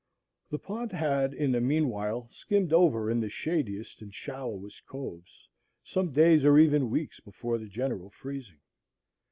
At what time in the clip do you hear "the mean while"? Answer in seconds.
1.51-2.27